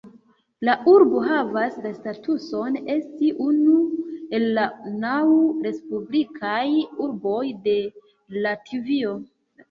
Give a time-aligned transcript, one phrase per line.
[0.67, 3.75] La urbo havas la statuson esti unu
[4.37, 4.63] el la
[5.03, 5.19] naŭ
[5.67, 6.63] "respublikaj
[7.09, 7.35] urboj
[7.69, 7.75] de
[8.47, 9.13] Latvio".